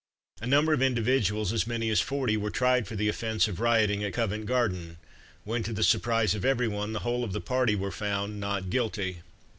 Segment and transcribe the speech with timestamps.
[0.41, 4.03] A number of individuals, as many as forty, were tried for the offence of rioting
[4.03, 4.97] at Covent Garden,
[5.43, 9.21] when, to the surprise of everyone, the whole of the party were found "Not guilty."